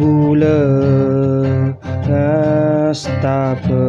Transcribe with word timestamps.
bule 0.00 0.56
ngastape 2.08 3.84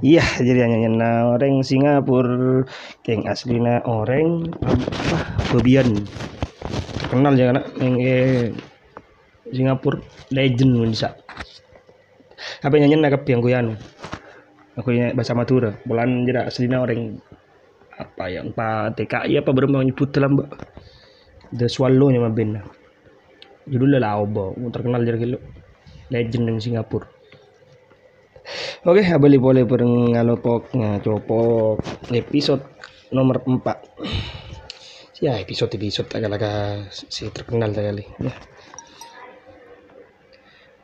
Iya, 0.00 0.24
jadi 0.42 0.64
hanya 0.66 0.88
nyena 0.88 1.28
orang 1.28 1.60
Singapura, 1.62 2.66
geng 3.04 3.28
aslinya 3.28 3.84
orang 3.84 4.48
apa 4.64 5.38
bebian. 5.54 6.02
Kenal 7.12 7.36
jangan 7.36 7.60
nak 7.60 7.66
yang 7.78 7.94
eh, 8.00 8.50
Singapura 9.52 10.00
legend 10.32 10.88
bisa. 10.88 11.14
Apa 12.64 12.80
yang 12.80 12.96
nyena 12.96 13.12
yang 13.12 13.44
gue 13.44 13.52
anu. 13.52 13.76
Aku 14.80 14.88
bahasa 15.12 15.36
Madura. 15.36 15.76
Bulan 15.84 16.24
jadi 16.24 16.48
aslinya 16.48 16.80
orang 16.80 17.20
apa 18.00 18.24
yang 18.32 18.56
pak 18.56 18.96
TKI 18.96 19.36
apa 19.36 19.50
berapa 19.52 19.84
nyebut 19.84 20.10
dalam. 20.16 20.48
The 21.52 21.68
Swallow 21.68 22.08
nya 22.08 22.24
mabin. 22.24 22.79
Judulnya 23.70 24.02
lah 24.02 24.18
Obo, 24.18 24.58
terkenal 24.74 25.06
jadi 25.06 25.18
kilo. 25.22 25.38
Legend 26.10 26.44
yang 26.50 26.58
Singapura. 26.58 27.06
Oke, 28.82 29.06
boleh 29.06 29.38
boleh 29.38 29.62
bareng 29.62 30.18
ngalopok 30.18 30.74
ngacopok 30.74 31.78
episode 32.10 32.66
nomor 33.14 33.38
4. 33.46 35.22
Ya, 35.22 35.38
episode 35.38 35.70
episode 35.76 36.08
agak-agak 36.10 36.90
si 36.90 37.30
terkenal 37.30 37.70
kali. 37.70 38.08
Ya. 38.18 38.34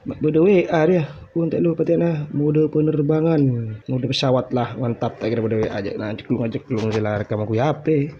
Mode 0.06 0.38
WA 0.38 0.80
dia. 0.86 1.10
Untuk 1.34 1.58
lu 1.58 1.74
patina 1.74 2.30
mode 2.30 2.70
penerbangan, 2.70 3.42
mode 3.90 4.06
pesawat 4.06 4.54
lah, 4.54 4.78
mantap 4.78 5.18
tak 5.18 5.34
kira 5.34 5.42
mode 5.42 5.58
WA 5.58 5.74
aja. 5.74 5.90
Nah, 5.98 6.14
ceklung 6.14 6.46
aja 6.46 6.62
ceklung 6.62 6.94
sila 6.94 7.18
rekam 7.18 7.42
aku 7.42 7.58
HP. 7.58 8.14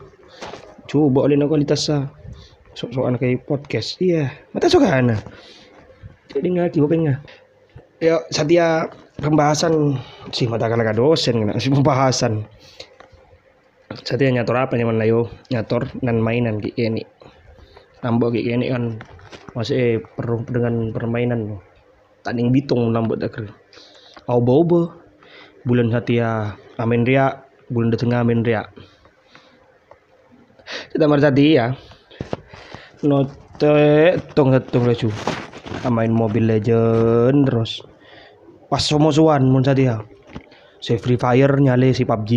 Coba 0.91 1.31
oleh 1.31 1.39
kualitasnya. 1.39 2.11
Sok-sokan 2.77 3.17
kayak 3.17 3.49
podcast. 3.49 3.97
Iya, 4.05 4.29
mata 4.53 4.69
suka 4.69 5.01
ana. 5.01 5.17
Jadi 6.29 6.61
ngaki 6.61 6.85
bapengnya. 6.85 7.25
Ya, 8.05 8.21
Satya 8.29 8.93
pembahasan. 9.17 9.97
Si 10.29 10.45
mata 10.45 10.69
kala 10.69 10.93
dosen 10.93 11.41
kena 11.41 11.57
si 11.57 11.73
pembahasan. 11.73 12.45
Satya 14.05 14.29
nyator 14.29 14.61
apa 14.61 14.77
nyaman 14.77 15.01
layo 15.01 15.33
nyator 15.49 15.89
nan 16.05 16.21
mainan 16.21 16.61
kayak 16.61 16.77
ini 16.77 17.03
nambah 18.05 18.37
kayak 18.37 18.61
ini 18.61 18.69
kan 18.69 19.01
masih 19.57 20.05
per, 20.05 20.29
dengan 20.45 20.93
permainan. 20.93 21.57
Tanding 22.29 22.53
bitung 22.53 22.93
nambah 22.93 23.25
au 24.29 24.45
bobo 24.45 24.93
bulan 25.65 25.89
Satya 25.89 26.53
amin 26.77 27.09
ria 27.09 27.41
bulan 27.73 27.89
tengah 27.97 28.21
amin 28.21 28.45
ria. 28.45 28.69
Kita 30.93 31.09
mar 31.09 31.25
ya 31.25 31.73
note 33.05 33.37
tong 34.33 34.57
tong 34.73 34.85
lecu 34.89 35.13
main 35.93 36.09
Mobile 36.09 36.57
Legend 36.57 37.45
terus. 37.45 37.85
Pas 38.67 38.81
somo-soan 38.81 39.45
mun 39.47 39.63
sadia 39.63 40.01
si 40.81 40.97
Free 40.97 41.21
Fire 41.21 41.61
nyale 41.61 41.93
si 41.93 42.09
PUBG 42.09 42.33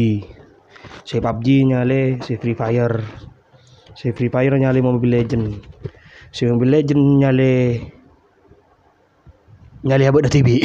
si 1.07 1.17
PUBG 1.17 1.47
nyale 1.71 2.19
si 2.19 2.35
Free 2.35 2.57
Fire. 2.57 2.99
Si 3.95 4.11
Free 4.15 4.31
Fire 4.31 4.55
nyale 4.59 4.83
Mobile 4.83 5.23
Legend 5.23 5.55
si 6.35 6.43
Mobile 6.45 6.83
Legend 6.83 7.03
nyale 7.23 7.51
nyale 9.87 10.03
apa 10.11 10.27
dah 10.27 10.31
TV 10.31 10.59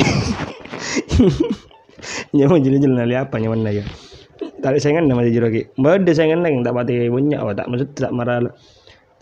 nyaman 2.34 2.66
jelas 2.66 2.82
nyale 2.82 3.14
apa 3.14 3.38
nyaman 3.38 3.62
lah 3.62 3.72
ya. 3.78 3.84
Tak 4.58 4.80
saingan 4.80 5.06
nama 5.06 5.22
jero 5.28 5.48
lagi. 5.48 5.70
Ada 5.76 6.12
saingan 6.12 6.42
lain 6.42 6.66
tak 6.66 6.74
pati 6.74 7.06
banyak 7.06 7.38
tak 7.54 7.66
maksud 7.70 7.88
tak 7.94 8.10
marah 8.10 8.42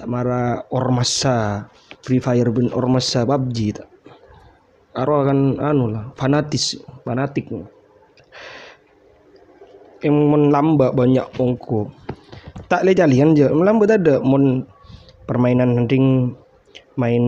marah 0.07 0.67
ormasa 0.71 1.69
Free 2.03 2.19
Fire 2.19 2.51
pun 2.51 2.71
ormasa 2.75 3.23
PUBG 3.23 3.59
tak? 3.79 3.89
Karo 4.93 5.25
akan 5.25 5.57
anu 5.63 5.89
lah 5.89 6.13
fanatis 6.19 6.77
fanatik. 7.07 7.49
Yang 10.03 10.17
melamba 10.19 10.91
banyak 10.91 11.27
ongko 11.39 11.89
tak 12.69 12.89
le 12.89 12.97
jalian 12.97 13.37
je. 13.37 13.49
Melamba 13.53 13.85
ada. 13.89 14.21
Mon 14.25 14.65
permainan 15.29 15.77
nanting 15.77 16.33
main 16.97 17.25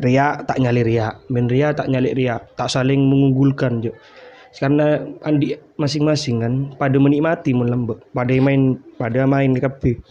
ria 0.00 0.40
tak 0.48 0.56
nyali 0.60 0.80
ria 0.80 1.12
main 1.28 1.44
ria 1.44 1.76
tak 1.76 1.92
nyali 1.92 2.16
ria 2.16 2.40
tak 2.56 2.72
saling 2.72 3.00
mengunggulkan 3.04 3.84
je. 3.84 3.92
Karena 4.56 4.98
andi 5.22 5.54
masing-masing 5.78 6.36
kan 6.42 6.54
pada 6.74 6.98
menikmati 6.98 7.54
mon 7.54 7.70
lamba 7.70 7.96
pada 8.12 8.34
main 8.40 8.76
pada 8.98 9.22
main 9.24 9.54
kape 9.56 10.02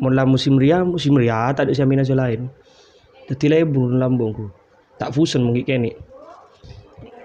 mon 0.00 0.14
musim 0.24 0.56
ria 0.56 0.80
musim 0.86 1.16
ria 1.18 1.52
tak 1.52 1.68
ada 1.68 1.72
siapa 1.76 1.92
lain. 1.92 2.48
Jadi 3.28 3.46
lebur 3.48 3.92
lambungku. 3.92 4.48
Tak 4.96 5.12
fusion 5.12 5.48
mungkin 5.48 5.88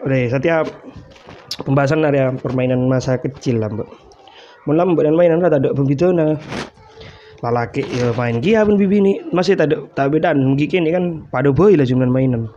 Oke, 0.07 0.29
setiap 0.31 0.65
pembahasan 1.67 2.05
area 2.05 2.31
permainan 2.31 2.85
masa 2.85 3.17
kecil 3.17 3.59
lah 3.59 3.67
mbak. 3.67 3.89
Mulam 4.67 4.95
dan 4.99 5.15
mainan 5.15 5.39
lah 5.39 5.51
tak 5.51 5.63
ada 5.63 5.71
nah 6.11 6.35
lalaki 7.39 7.85
ya 7.93 8.09
main 8.17 8.41
gia 8.41 8.65
pun 8.65 8.81
bibi 8.81 8.97
ni 8.97 9.13
masih 9.29 9.53
tak 9.53 9.69
ada 9.69 9.85
tak 9.93 10.09
beda 10.09 10.33
mungkin 10.33 10.83
ini 10.83 10.89
kan 10.89 11.03
pada 11.29 11.53
boy 11.53 11.75
lah 11.77 11.85
cuma 11.87 12.07
mainan. 12.07 12.49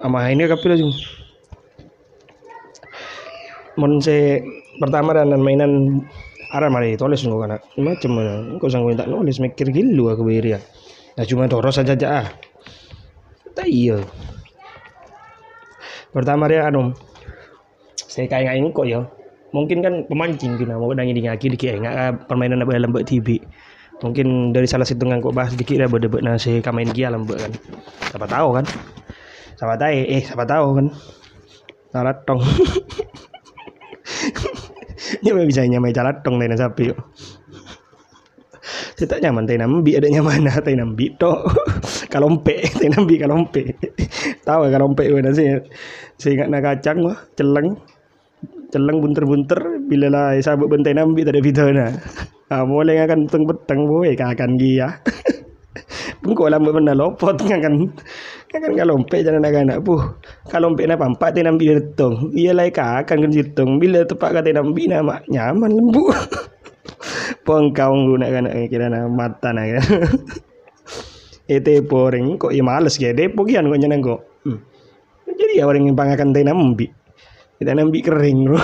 Ama 0.00 0.32
ini 0.32 0.48
kapi 0.48 0.66
lah 0.68 0.78
mon 3.78 4.00
se 4.02 4.40
pertama 4.80 5.14
dan 5.14 5.38
mainan 5.40 6.02
arah 6.50 6.66
mari 6.66 6.98
tulis 6.98 7.22
nggak 7.22 7.38
kan 7.38 7.50
macam 7.78 8.10
mana 8.10 8.58
kau 8.58 8.66
sanggup 8.66 8.98
tak 8.98 9.06
nulis 9.06 9.38
mikir 9.38 9.70
gilu 9.70 10.10
aku 10.10 10.26
beri 10.26 10.58
ya. 10.58 10.60
Nah 11.14 11.24
cuma 11.26 11.46
toros 11.46 11.78
saja 11.78 11.94
ah 12.10 12.26
tak 13.54 13.70
iya. 13.70 14.02
Pertama 16.10 16.50
dia 16.50 16.66
anu 16.66 16.90
saya 17.94 18.26
kayak 18.26 18.58
nggak 18.58 18.74
kok 18.74 18.86
ya. 18.90 19.06
Mungkin 19.50 19.82
kan 19.82 19.94
pemancing 20.06 20.58
gina 20.58 20.78
mau 20.78 20.90
nanya 20.90 21.14
di 21.14 21.22
ngaki 21.26 21.54
dikit 21.54 21.78
nggak 21.78 22.26
permainan 22.26 22.62
apa 22.62 22.78
lembek 22.78 23.06
TV 23.06 23.38
mungkin 24.00 24.56
dari 24.56 24.64
salah 24.64 24.88
satu 24.88 25.04
kok 25.04 25.36
bahas 25.36 25.52
dikit 25.52 25.76
lah 25.76 25.86
berde 25.86 26.08
nasi 26.24 26.58
kamain 26.58 26.90
gia 26.90 27.14
lembek 27.14 27.38
kan. 27.38 27.52
Siapa 28.10 28.26
tahu 28.26 28.48
kan? 28.58 28.66
Siapa 29.54 29.74
tahu 29.78 29.92
eh 29.94 30.22
siapa 30.26 30.44
tahu 30.48 30.66
kan? 30.82 30.86
Salah 31.94 32.14
tong 32.26 32.42
Ini 35.20 35.44
bisa 35.44 35.64
nyamai 35.68 35.92
jalan 35.92 36.16
tong 36.24 36.40
dari 36.40 36.56
sapi 36.56 36.84
kita 39.00 39.16
nyaman 39.16 39.48
teh 39.48 39.56
nambi 39.56 39.96
ada 39.96 40.08
nyaman 40.12 40.46
teh 40.66 40.76
nambi 40.76 41.16
to 41.16 41.32
kalompe 42.12 42.60
teh 42.78 42.88
nambi 42.92 43.16
kalompe 43.16 43.74
tahu 44.44 44.68
kalompe 44.68 45.08
mana 45.08 45.32
sih 45.32 45.48
sih 46.20 46.36
nggak 46.36 46.62
kacang 46.62 47.00
wah 47.04 47.18
celeng. 47.34 47.80
Celeng 48.70 49.02
bunter-bunter 49.02 49.82
bila 49.90 50.06
lah 50.06 50.38
sabuk 50.38 50.70
bentai 50.70 50.94
nambi 50.94 51.26
tak 51.26 51.34
ada 51.34 51.42
bidana 51.42 51.86
ah 52.54 52.62
boleh 52.62 53.02
akan 53.02 53.26
teng 53.26 53.42
beteng 53.42 53.90
boy 53.90 54.14
kakan 54.14 54.54
gia 54.62 55.02
pengko 56.22 56.46
lama 56.46 56.70
benar 56.70 56.94
lopot 56.94 57.34
kan 57.34 57.90
kan 58.50 58.74
kalompe 58.74 59.22
jangan 59.22 59.46
nak 59.46 59.54
anak 59.54 59.78
puh 59.86 60.02
kalompe 60.50 60.82
nak 60.82 60.98
pampak 60.98 61.30
teh 61.38 61.46
nambi 61.46 61.70
betong 61.70 62.34
iya 62.34 62.50
lai 62.50 62.74
kakan 62.74 63.22
kan 63.22 63.30
jitung 63.30 63.78
bila 63.78 64.02
tepak 64.02 64.34
kata 64.34 64.50
nambi 64.50 64.90
nama 64.90 65.22
nyaman 65.30 65.70
lembu 65.70 66.10
pengkaung 67.46 68.10
lu 68.10 68.18
nak 68.18 68.30
kena 68.34 68.50
kira 68.66 68.90
nak 68.90 69.06
mata 69.10 69.54
nak 69.54 69.64
kira. 69.70 69.82
Ete 71.54 71.82
poring 71.82 72.38
kok 72.38 72.54
ya 72.54 72.62
males 72.62 72.98
ya 72.98 73.10
deh 73.14 73.30
pogian 73.30 73.66
kok 73.70 73.78
nyeneng 73.78 74.02
kok. 74.02 74.20
Hmm. 74.46 74.58
jadi 75.30 75.62
ya 75.62 75.64
orang 75.70 75.86
yang 75.86 75.94
pangakan 75.94 76.34
teh 76.34 76.42
nambi 76.42 76.90
kita 77.62 77.70
nambi 77.76 78.02
kering 78.02 78.50
bro 78.50 78.58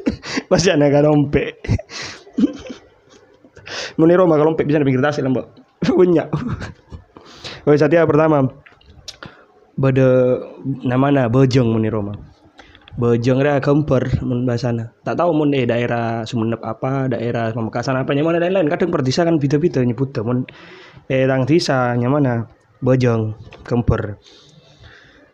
masih 0.52 0.76
ada 0.76 0.92
kalompe 0.92 1.56
muni 3.96 4.12
Roma 4.12 4.36
kalompe 4.36 4.66
bisa 4.66 4.82
dipikir 4.82 5.00
tasik 5.00 5.24
mbak 5.24 5.46
punya 5.88 6.26
satya 7.78 8.04
pertama 8.04 8.61
bade 9.82 10.06
namana 10.86 11.26
bejong 11.26 11.66
muni 11.66 11.90
Roma 11.90 12.14
Bojong 12.92 13.40
rea 13.40 13.56
kemper 13.56 14.04
mun 14.20 14.44
bahasana. 14.44 14.92
Tak 15.00 15.16
tahu 15.16 15.32
mun 15.32 15.56
eh 15.56 15.64
daerah 15.64 16.28
Sumenep 16.28 16.60
apa, 16.60 17.08
daerah 17.08 17.48
Pamekasan 17.48 17.96
apa 17.96 18.12
nyaman 18.12 18.36
lain-lain. 18.36 18.68
Kadang 18.68 18.92
perdisa 18.92 19.24
kan 19.24 19.40
beda-beda 19.40 19.80
nyebut 19.80 20.12
mun 20.20 20.44
eh 21.08 21.24
tang 21.24 21.48
desa 21.48 21.96
nyamana 21.96 22.52
bojong 22.84 23.32
kemper. 23.64 24.20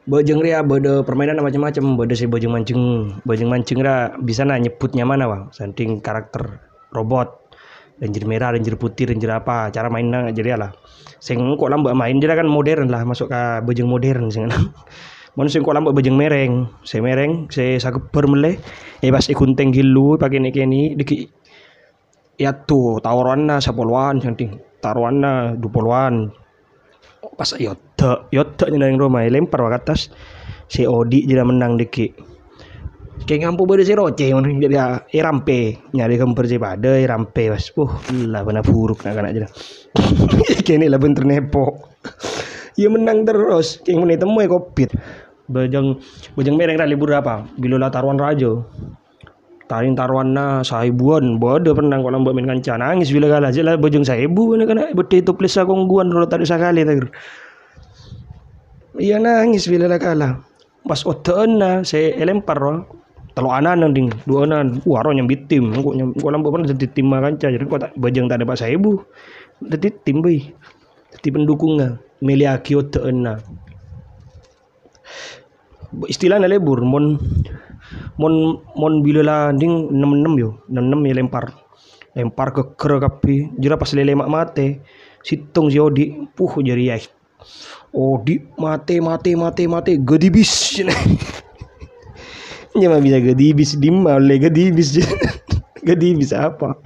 Bojong 0.06 0.38
rea 0.38 0.62
bode 0.62 1.02
permainan 1.02 1.42
macam-macam, 1.42 1.98
bode 1.98 2.14
si 2.14 2.30
bojong 2.30 2.52
mancing, 2.54 2.82
bojong 3.26 3.50
mancing 3.50 3.82
rea 3.82 4.14
bisa 4.22 4.46
na 4.46 4.56
nyebutnya 4.56 5.02
mana 5.02 5.26
bang, 5.26 5.42
sanding 5.50 5.98
karakter 5.98 6.62
robot. 6.94 7.47
Ranger 7.98 8.24
merah 8.26 8.54
ranger 8.54 8.78
putih 8.78 9.10
ranger 9.10 9.42
apa 9.42 9.70
cara 9.74 9.90
mainnya 9.90 10.30
jadi 10.30 10.58
lah. 10.58 10.70
Sing 11.18 11.38
kok 11.38 11.68
lambat 11.70 11.98
main 11.98 12.18
jadi 12.22 12.38
kan 12.38 12.46
modern 12.46 12.86
lah 12.90 13.02
masuk 13.02 13.30
ke 13.30 13.42
bejeng 13.66 13.90
modern 13.90 14.30
sing 14.30 14.46
Mon 15.38 15.46
sing 15.46 15.62
kok 15.62 15.70
lambat 15.70 15.94
bejeng 15.94 16.18
mereng, 16.18 16.66
saya 16.82 16.98
mereng, 16.98 17.46
saya 17.46 17.78
sakeber 17.78 18.26
meleh, 18.26 18.58
eh 18.98 19.10
pas 19.14 19.22
ikunteng 19.22 19.70
gilu 19.70 20.18
pakai 20.18 20.42
nih 20.42 20.50
kini 20.50 20.98
diki 20.98 21.30
ya 22.38 22.54
tuh 22.54 23.02
tawarannya 23.02 23.58
sepuluhan 23.58 24.22
cantik 24.22 24.78
dua 24.78 25.70
puluhan 25.70 26.30
pas 27.34 27.50
yoda 27.58 28.30
yoda 28.30 28.66
nih 28.70 28.94
rumah 28.94 29.26
lempar 29.26 29.66
ke 29.66 29.74
atas 29.74 30.00
si 30.70 30.86
Odi 30.86 31.26
jadi 31.26 31.42
menang 31.42 31.74
diki 31.74 32.14
kayak 33.26 33.48
ngampu 33.48 33.66
bade 33.66 33.82
si 33.82 33.96
roce 33.96 34.30
yang 34.30 34.44
jadi 34.44 35.02
irampe 35.16 35.80
nyari 35.96 36.14
kemper 36.20 36.44
si 36.46 36.60
pada 36.60 37.00
irampe 37.00 37.50
was 37.50 37.72
uh 37.74 37.92
lah 38.28 38.44
benar 38.44 38.62
buruk 38.62 39.02
nak 39.02 39.18
aja 39.24 39.48
kini 40.66 40.86
lah 40.86 41.00
bentar 41.00 41.24
nepo. 41.24 41.88
Ia 42.78 42.88
menang 42.92 43.26
terus. 43.26 43.82
Kayak 43.82 43.98
menit 44.06 44.18
temu 44.22 44.38
ya 44.38 44.48
kopit 44.50 44.90
bajang 45.48 45.96
bajang 46.36 46.54
mereng 46.54 46.76
libur 46.86 47.10
apa? 47.16 47.48
Bila 47.56 47.80
lah 47.80 47.90
taruhan 47.90 48.20
raja 48.20 48.62
taring 49.68 49.92
taruhan 49.92 50.32
na 50.32 50.64
saibuan. 50.64 51.36
Bodoh 51.36 51.76
pernah 51.76 52.00
kalau 52.00 52.24
mbak 52.24 52.32
main 52.36 52.48
kanca. 52.48 52.80
Nangis 52.80 53.12
bila 53.12 53.28
kalah. 53.28 53.52
Jelas 53.52 53.76
bajang 53.76 54.04
saibu 54.06 54.56
ini 54.56 54.64
kan 54.64 54.80
betul 54.96 55.20
itu 55.20 55.32
plus 55.36 55.58
aku 55.60 55.74
guan 55.84 56.08
kalau 56.08 56.28
tadi 56.28 56.48
sekali 56.48 56.82
tak 56.88 57.12
iya 58.98 59.20
nangis 59.20 59.68
bila 59.68 59.86
lah 59.86 60.00
kalah. 60.00 60.32
Pas 60.88 61.04
otak 61.04 61.44
na 61.50 61.84
saya 61.84 62.16
lempar 62.24 62.56
telo 63.38 63.54
anan 63.54 63.94
ding 63.94 64.10
dua 64.26 64.50
anan 64.50 64.82
wah 64.82 65.06
roh 65.06 65.14
nyambit 65.14 65.46
tim. 65.46 65.70
Kok 65.70 65.94
nyambit 65.94 66.18
kok 66.18 66.30
lampu 66.34 66.50
pernah 66.50 66.66
jadi 66.74 66.86
tim 66.90 67.06
kanca 67.14 67.46
jadi 67.54 67.62
kok 67.62 67.78
tak 67.78 67.92
bajang 67.94 68.26
tak 68.26 68.42
ada 68.42 68.44
pak 68.50 68.58
saibu. 68.58 68.98
Jadi 69.62 69.88
tim 70.02 70.18
boy 70.18 70.42
jadi 71.14 71.28
pendukungnya 71.30 72.02
miliaki 72.18 72.74
otak 72.74 73.06
istilahnya 76.10 76.50
lebur 76.50 76.82
mon 76.82 77.14
mon 78.18 78.58
mon 78.74 78.94
bila 79.06 79.22
landing 79.22 79.94
enam 79.94 80.18
enam 80.18 80.34
yo. 80.34 80.50
Enam 80.66 80.90
enam 80.90 81.00
ya 81.06 81.14
lempar. 81.14 81.54
Lempar 82.18 82.50
ke 82.50 82.74
kera 82.74 82.98
kapi. 82.98 83.54
Jera 83.62 83.78
pas 83.78 83.94
lele 83.94 84.18
mak 84.18 84.26
mate 84.26 84.82
situng 85.22 85.70
si 85.70 85.78
odi 85.78 86.26
puh 86.34 86.58
jari 86.64 86.90
ya 86.90 86.96
odi 87.94 88.40
mate 88.58 88.96
mate 89.02 89.30
mate 89.34 89.62
mate 89.68 89.92
gedibis 90.02 90.82
Nyama 92.76 93.00
bisa 93.00 93.18
gedibis 93.22 93.78
dimma 93.80 94.20
le 94.20 94.36
gedibis. 94.36 94.96
Gedibis 95.88 96.36
apa? 96.36 96.76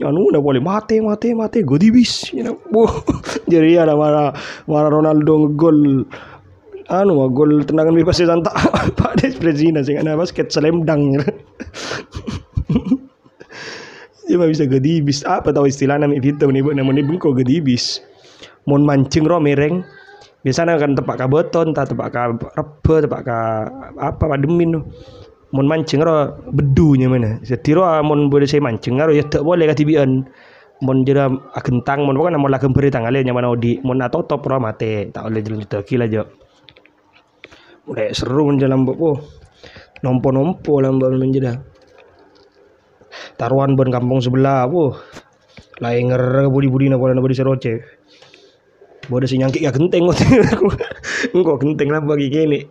Nyanu 0.00 0.32
udah 0.32 0.40
boleh 0.40 0.62
mate 0.62 0.96
mate 1.04 1.36
mate 1.36 1.60
gedibis 1.60 2.32
jadi 3.52 3.84
ada 3.84 3.92
marah 3.92 4.32
marah 4.64 4.88
Ronaldo 4.88 5.52
gol 5.52 6.08
anu 6.88 7.26
gol 7.36 7.66
tendangan 7.68 7.92
bebas 7.92 8.22
tak 8.22 8.56
Pak 8.98 9.12
Des 9.20 9.36
sing 9.60 9.98
ana 10.00 10.16
basket 10.16 10.48
selendang. 10.48 11.20
Ya 14.26 14.42
bisa 14.42 14.64
gedibis. 14.64 15.22
Apa 15.22 15.52
tahu 15.52 15.68
istilah 15.68 16.00
nama 16.00 16.16
itu 16.16 16.32
nih 16.34 16.62
namanya 16.74 17.02
bengko 17.04 17.36
gedibis? 17.36 18.00
Mon 18.64 18.82
mancing 18.82 19.28
ro 19.28 19.38
mereng. 19.38 19.86
Biasanya 20.42 20.78
kan 20.78 20.94
tepak 20.94 21.18
ka 21.18 21.26
beton 21.26 21.74
tak 21.74 21.90
tepak 21.90 22.08
ka 22.14 22.30
rebe 22.30 22.94
tepak 23.02 23.22
ka 23.26 23.66
apa 23.98 24.24
pademin 24.30 24.78
mon 25.56 25.64
mancing 25.64 26.04
ro 26.04 26.36
bedunya 26.52 27.08
mana 27.08 27.40
setiro 27.40 27.88
mon 28.04 28.28
boleh 28.28 28.44
saya 28.44 28.60
mancing 28.60 29.00
ro 29.00 29.08
ya 29.08 29.24
tak 29.24 29.40
boleh 29.40 29.64
katibian 29.64 30.28
mon 30.84 30.98
jera 31.08 31.32
agentang 31.56 32.04
mon 32.04 32.12
pokoknya 32.12 32.36
mon 32.36 32.52
lagem 32.52 32.76
beri 32.76 32.92
tangale 32.92 33.24
nyaman 33.24 33.48
odi 33.48 33.80
mon 33.80 33.96
atau 34.04 34.20
top 34.28 34.44
ro 34.44 34.60
mate 34.60 35.08
tak 35.08 35.24
boleh 35.24 35.40
jalan 35.40 35.64
kila 35.80 36.04
jo 36.12 36.22
mulai 37.88 38.12
seru 38.12 38.52
menjelang 38.52 38.84
bopo 38.84 39.16
nompo-nompo 40.04 40.84
lambat 40.84 41.16
menjeda 41.16 41.56
taruhan 43.40 43.72
bon 43.72 43.88
kampung 43.88 44.20
sebelah 44.20 44.68
po 44.68 45.00
lain 45.80 46.08
nger 46.08 46.48
budi-budi 46.48 46.88
na 46.88 46.96
pola 46.96 47.16
budi 47.20 47.36
seroce. 47.36 47.84
Bodoh 49.06 49.28
si 49.28 49.38
nyangkik 49.38 49.62
ya 49.62 49.70
genteng 49.70 50.10
kok 51.46 51.58
genteng 51.62 51.94
lah 51.94 52.02
bagi 52.02 52.26
kini 52.26 52.66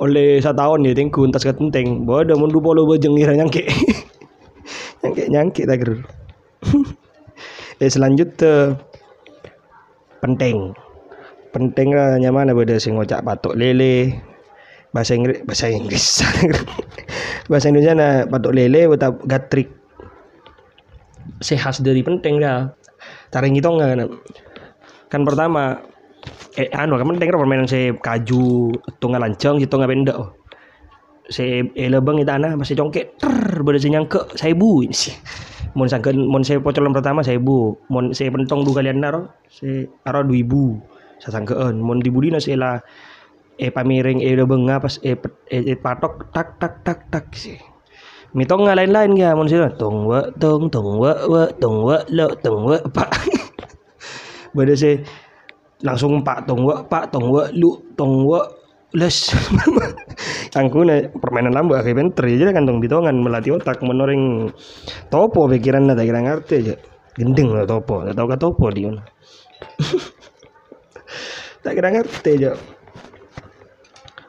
oleh 0.00 0.40
satu 0.40 0.56
tahun 0.56 0.88
ya 0.88 0.92
tengku 0.96 1.28
entas 1.28 1.44
ke 1.44 1.52
genteng 1.52 2.08
bodoh 2.08 2.36
mundu 2.40 2.58
polo 2.58 2.88
bajeng 2.88 3.14
ngira 3.14 3.36
nyangkik. 3.36 3.68
Nyangkik 5.04 5.26
nyangkik 5.28 5.64
tak 5.68 5.76
ger 5.84 5.92
eh 7.80 7.88
selanjutnya 7.88 8.76
penting 10.20 10.76
penting 11.52 11.88
lah 11.92 12.16
nyaman 12.16 12.52
bodoh 12.56 12.80
sing 12.80 12.96
ngocak 12.96 13.20
patok 13.20 13.56
lele. 13.56 14.16
Bahasa 14.90 15.14
Inggris 15.14 15.46
bahasa 15.46 15.70
Inggris. 15.70 16.26
Bahasa 17.50 17.70
Indonesia 17.70 17.94
na 17.94 18.08
patok 18.26 18.56
lele 18.56 18.90
atau 18.90 19.14
gatrik 19.22 19.70
sehat 21.40 21.78
dari 21.80 22.02
penting 22.02 22.42
dah 22.42 22.72
taring 23.30 23.54
itu 23.54 23.68
enggak 23.70 24.10
kan 25.10 25.22
pertama 25.22 25.78
eh 26.58 26.66
anu 26.74 26.98
kan 26.98 27.06
penting 27.06 27.30
permainan 27.30 27.68
saya 27.70 27.94
kaju 27.94 28.74
tunggal 28.98 29.22
lancang 29.22 29.62
itu 29.62 29.70
nggak 29.70 29.90
pendek. 29.90 30.16
Oh. 30.18 30.30
saya 31.30 31.62
eh 31.78 31.86
lebang 31.86 32.18
itu 32.18 32.26
tanah 32.26 32.58
masih 32.58 32.74
congkek 32.74 33.14
ter 33.22 33.54
saya 33.78 33.90
nyangke 33.94 34.18
saya 34.34 34.50
bu 34.50 34.82
sih 34.90 35.14
mon 35.78 35.86
sangken 35.86 36.26
mon 36.26 36.42
saya 36.42 36.58
pocolan 36.58 36.90
pertama 36.90 37.22
saya 37.22 37.38
bu 37.38 37.78
mon 37.86 38.10
saya 38.10 38.34
pentong 38.34 38.66
dua 38.66 38.82
kalian 38.82 38.98
naro 38.98 39.30
saya 39.46 39.86
aro 40.10 40.26
dua 40.26 40.38
ibu 40.42 40.82
saya 41.22 41.38
sangkeun. 41.38 41.78
Mon 41.78 42.02
dibudi 42.02 42.34
saya 42.42 42.56
lah 42.58 42.76
eh 43.60 43.70
pamiring 43.70 44.24
eh 44.24 44.34
benga 44.42 44.80
pas 44.82 44.96
eh, 45.06 45.14
eh, 45.52 45.76
patok 45.78 46.32
tak 46.34 46.56
tak 46.58 46.80
tak 46.82 46.98
tak 47.12 47.28
sih 47.36 47.60
mitong 48.32 48.64
nggak 48.64 48.78
lain-lain 48.78 49.12
ya 49.20 49.36
mun 49.36 49.50
sih 49.50 49.58
tung 49.76 50.08
wa 50.08 50.22
tung 50.38 50.72
tung 50.72 50.96
wa 50.96 51.12
wa 51.26 51.44
tung 51.58 51.82
wa 51.82 51.98
lo 52.08 52.32
tung 52.38 52.62
wa 52.62 52.78
pak 52.88 53.10
beda 54.56 54.74
sih 54.78 55.02
langsung 55.80 56.20
pak 56.20 56.44
tung 56.44 56.64
wa 56.64 56.84
pak 56.84 57.08
tung 57.12 57.28
wa 57.32 57.48
lu 57.52 57.80
tung 57.96 58.24
wa 58.28 58.44
les. 58.90 59.30
Angku 60.58 60.82
nih 60.82 61.14
permainan 61.14 61.54
lambu 61.54 61.78
akhirnya 61.78 62.10
ya 62.26 62.50
kan 62.50 62.66
tong 62.66 62.82
bitongan 62.82 63.14
melatih 63.22 63.54
otak 63.54 63.78
menoreng 63.86 64.50
topo 65.06 65.46
pikiran 65.46 65.86
tak 65.94 66.10
kira 66.10 66.20
ngerti 66.26 66.54
aja 66.66 66.74
gendeng 67.14 67.54
lah 67.54 67.64
topo 67.70 68.02
tak 68.02 68.18
tahu 68.18 68.26
kan 68.26 68.38
topo 68.38 68.66
di 68.74 68.82
mana 68.90 69.02
tak 71.62 71.72
kira 71.78 71.88
ngerti 71.94 72.30
aja 72.42 72.52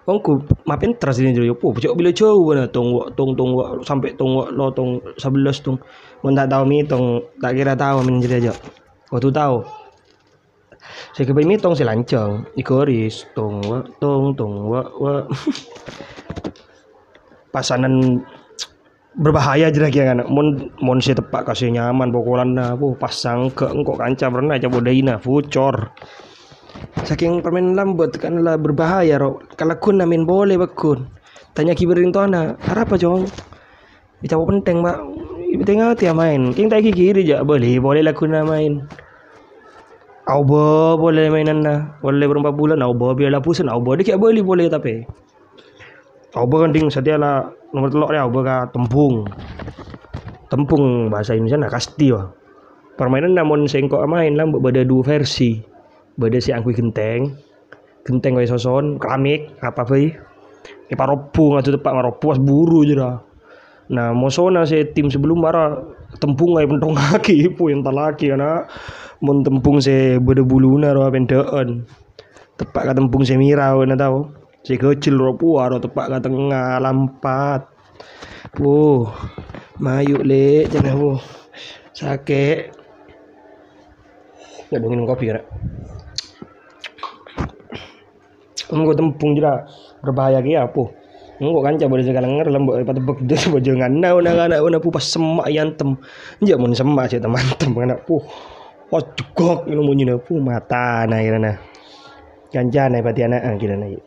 Ongku 0.01 0.65
mapin 0.65 0.98
teras 0.98 1.22
ini 1.22 1.29
jadi 1.29 1.53
po 1.53 1.77
pojok 1.77 1.93
bila 1.93 2.10
jauh 2.10 2.41
mana 2.41 2.65
tong 2.65 3.13
tong 3.13 3.38
tong 3.38 3.51
sampai 3.86 4.17
tong 4.17 4.50
lo 4.50 4.74
tong 4.74 4.98
sebelas 5.22 5.62
tong 5.62 5.77
mun 6.25 6.34
tak 6.34 6.50
tahu 6.50 6.65
mi 6.65 6.81
tong 6.81 7.22
tak 7.38 7.53
kira 7.53 7.77
tahu 7.77 8.01
min 8.01 8.17
jadi 8.17 8.41
aja 8.41 8.53
waktu 9.13 9.29
tahu 9.29 9.62
saya 11.12 11.31
mi 11.33 11.55
tong 11.60 11.75
selancang 11.75 12.48
ikoris 12.55 13.27
tong 13.36 13.60
wa 13.65 13.79
tong 14.00 14.36
tong 14.36 14.53
wa 14.67 14.81
wa 15.00 15.13
pasanan 17.51 18.24
berbahaya 19.12 19.67
aja 19.67 19.79
lagi 19.83 20.00
kan. 20.00 20.24
Mon 20.31 20.71
mon 20.79 21.03
saya 21.03 21.19
tepak 21.19 21.43
kasih 21.43 21.71
nyaman 21.75 22.15
bokolan 22.15 22.55
nah 22.55 22.79
pasang 22.95 23.51
ke 23.51 23.67
engkau 23.67 24.00
kanca 24.00 24.31
pernah 24.31 24.55
coba 24.55 24.77
daina 24.88 25.19
fucor. 25.19 25.91
Saking 27.03 27.43
permen 27.43 27.75
lambat 27.75 28.15
kan 28.17 28.39
lah 28.39 28.55
berbahaya 28.55 29.19
ro 29.19 29.43
kalau 29.60 29.75
kun 29.77 30.00
namin 30.00 30.24
boleh 30.24 30.55
bakun 30.55 31.12
tanya 31.51 31.75
kiberin 31.75 32.15
tuh 32.15 32.24
ana 32.25 32.55
apa 32.63 32.95
jong? 32.95 33.27
Itu 34.24 34.39
penting 34.39 34.79
mbak 34.79 34.98
tengah 35.67 35.93
tiap 36.00 36.15
main. 36.15 36.55
King 36.55 36.71
tak 36.71 36.88
kiri 36.88 37.27
aja 37.27 37.43
boleh 37.43 37.77
boleh 37.83 38.01
lah 38.01 38.15
kun 38.15 38.31
main 38.31 38.88
Auba 40.30 40.98
boleh 41.00 41.34
mainan 41.34 41.66
na 41.66 41.98
boleh 42.04 42.30
berapa 42.30 42.54
bulan 42.54 42.82
Auba 42.86 43.18
biar 43.18 43.34
lapusan 43.34 43.70
Auba 43.72 43.98
dia 43.98 44.18
boleh 44.18 44.46
boleh 44.46 44.70
tapi. 44.70 45.01
Auba 46.38 46.63
kan 46.63 46.72
ding 46.72 46.88
sedia 46.88 47.18
lah 47.18 47.50
nomor 47.74 47.90
telok 47.90 48.12
ya 48.13 48.30
Auba 48.30 48.40
ka 48.46 48.58
tempung. 48.70 49.25
Tempung 50.51 51.10
bahasa 51.10 51.34
Indonesia 51.34 51.58
nak 51.58 51.74
kasti 51.74 52.13
wah. 52.13 52.30
Permainan 53.00 53.34
namun 53.34 53.66
sengkok 53.66 54.04
main 54.06 54.38
lah 54.38 54.46
ada 54.46 54.86
dua 54.86 55.01
versi. 55.01 55.58
Beda 56.16 56.38
si 56.38 56.54
angkui 56.54 56.75
genteng 56.75 57.34
genteng 58.06 58.38
kayak 58.38 58.50
soson 58.50 58.98
keramik 58.98 59.54
apa 59.62 59.86
sih 59.90 60.10
ini 60.90 60.96
paropu 60.98 61.54
nggak 61.54 61.63
tuh 61.70 61.74
tepak 61.78 61.94
ngaropu 61.94 62.25
pas 62.34 62.40
buru 62.42 62.82
jera 62.86 63.22
nah 63.92 64.16
mosona 64.16 64.66
si 64.66 64.82
tim 64.96 65.12
sebelum 65.12 65.44
bara 65.44 65.78
tempung 66.22 66.58
kayak 66.58 66.68
pentong 66.68 66.96
kaki 66.98 67.48
ipu 67.48 67.72
yang 67.72 67.86
laki 67.86 68.34
karena 68.34 68.68
mau 69.22 69.38
tempung 69.46 69.77
si 69.80 70.18
beda 70.18 70.44
buluna 70.44 70.91
roh 70.91 71.08
pendaan 71.08 71.86
tepak 72.58 72.84
ke 72.89 72.94
tempung 72.98 73.24
si 73.24 73.38
mirau 73.38 73.86
na 73.86 73.96
tahu 73.96 74.27
si 74.65 74.75
kecil 74.75 75.15
ropu 75.15 75.62
aro 75.62 75.80
tepak 75.82 76.10
ke 76.10 76.18
tengah 76.22 76.77
lampat. 76.82 77.65
Oh 78.60 79.08
mayu 79.80 80.20
le 80.22 80.68
jangan 80.68 81.00
oh 81.00 81.20
sakit 81.96 82.75
nggak 84.72 84.88
minum 84.88 85.08
kopi 85.08 85.32
kan 85.32 85.44
Enggak 88.72 89.03
tempung 89.03 89.36
jera 89.36 89.68
berbahaya 90.00 90.39
kia 90.39 90.63
apa 90.63 90.84
Enggak 91.41 91.63
kan 91.65 91.74
coba 91.81 92.05
sekarang 92.05 92.38
nger 92.38 92.53
lembok 92.53 92.86
pada 92.86 93.01
bek 93.01 93.25
des 93.25 93.50
bojo 93.50 93.74
ngana 93.74 94.13
una 94.13 94.45
anak 94.45 94.62
una 94.62 94.77
pu 94.77 94.93
pas 94.93 95.01
semak 95.01 95.50
yantem. 95.50 95.98
Njak 96.38 96.57
mun 96.62 96.77
semak 96.77 97.10
sih 97.10 97.17
teman 97.17 97.41
teman 97.57 97.89
anak 97.89 98.05
pu. 98.05 98.21
Oh 98.93 99.01
jugok 99.17 99.65
ini 99.65 99.81
mau 99.81 99.98
nyina 99.98 100.21
pu 100.21 100.38
mata 100.38 101.10
na 101.10 101.17
na. 101.41 101.57
Ganja 102.53 102.93
na 102.93 103.01
pati 103.01 103.25
anak 103.25 103.57
kira 103.57 103.74
na. 103.74 103.89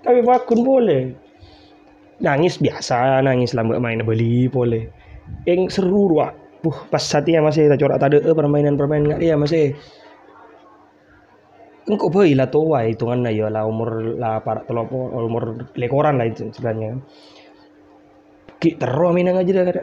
Tapi 0.00 0.20
vakun 0.24 0.60
boleh. 0.64 1.12
Nangis 2.24 2.56
biasa, 2.56 3.20
nangis 3.20 3.52
lambak 3.52 3.84
main 3.84 4.00
beli 4.00 4.48
boleh. 4.48 4.88
Yang 5.44 5.76
seru 5.76 6.08
ruak. 6.08 6.40
Puh, 6.64 6.76
pas 6.88 7.00
saatnya 7.00 7.40
masih 7.40 7.72
tak 7.72 7.80
corak 7.80 8.00
tak 8.00 8.12
ada 8.12 8.36
permainan-permainan 8.36 9.16
nggak 9.16 9.20
dia 9.24 9.32
masih 9.36 9.72
engko 11.90 12.08
bayi 12.12 12.38
lah 12.38 12.46
tua 12.46 12.86
hitungan 12.86 13.26
lah 13.26 13.32
ya 13.34 13.50
lah 13.50 13.66
umur 13.66 14.16
lah 14.16 14.38
para 14.40 14.62
telopo 14.64 15.10
umur 15.10 15.66
lekoran 15.74 16.16
lah 16.16 16.30
itu 16.30 16.48
sebenarnya 16.54 17.02
ki 18.60 18.76
terus 18.76 19.10
minang 19.16 19.40
aja 19.40 19.50
dah 19.50 19.64
kada 19.66 19.82